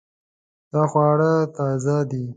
[0.71, 2.23] دا خواړه تازه دي